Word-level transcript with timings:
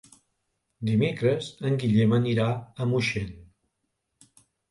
Dimecres 0.87 1.49
en 1.69 1.75
Guillem 1.83 2.15
anirà 2.17 2.47
a 2.55 2.87
Moixent. 2.93 3.29